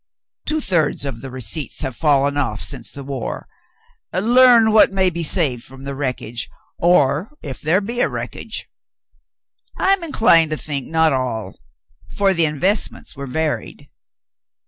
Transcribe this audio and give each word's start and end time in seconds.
Two 0.47 0.61
thirds 0.61 1.05
of 1.05 1.21
the 1.21 1.29
receipts 1.29 1.83
have 1.83 1.95
fallen 1.95 2.35
off 2.35 2.63
since 2.63 2.91
the 2.91 3.03
war; 3.03 3.47
learn 4.11 4.71
what 4.71 4.91
may 4.91 5.11
be 5.11 5.21
saved 5.21 5.63
from 5.63 5.83
the 5.83 5.93
wreckage, 5.93 6.49
or 6.79 7.29
if 7.43 7.61
there 7.61 7.81
be 7.81 7.99
a 8.01 8.09
wreckage. 8.09 8.67
I'm 9.77 10.03
inclined 10.03 10.49
to 10.49 10.57
think 10.57 10.87
not 10.87 11.13
all, 11.13 11.53
for 12.17 12.33
the 12.33 12.45
investments 12.45 13.15
were 13.15 13.27
varied. 13.27 13.89